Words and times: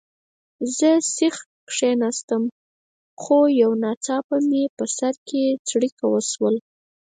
زه 0.77 0.89
سیخ 1.15 1.35
کښېناستم، 1.69 2.43
خو 3.21 3.37
یو 3.61 3.71
ناڅاپه 3.83 4.37
مې 4.49 4.63
په 4.77 4.85
سر 4.97 5.13
کې 5.27 5.43
څړیکه 5.69 6.05
وشول. 6.09 6.55